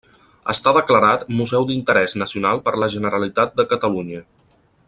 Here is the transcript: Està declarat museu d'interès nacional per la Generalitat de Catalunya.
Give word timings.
Està 0.53 0.71
declarat 0.77 1.25
museu 1.41 1.67
d'interès 1.71 2.17
nacional 2.23 2.65
per 2.69 2.75
la 2.85 2.91
Generalitat 2.97 3.57
de 3.61 3.71
Catalunya. 3.75 4.29